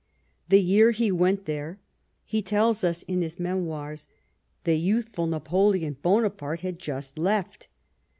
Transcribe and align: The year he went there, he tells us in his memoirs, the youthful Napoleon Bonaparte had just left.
The 0.49 0.59
year 0.63 0.89
he 0.89 1.11
went 1.11 1.45
there, 1.45 1.77
he 2.25 2.41
tells 2.41 2.83
us 2.83 3.03
in 3.03 3.21
his 3.21 3.39
memoirs, 3.39 4.07
the 4.63 4.73
youthful 4.75 5.27
Napoleon 5.27 5.95
Bonaparte 6.01 6.61
had 6.61 6.79
just 6.79 7.19
left. 7.19 7.67